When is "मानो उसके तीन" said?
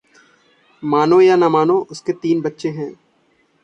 1.43-2.41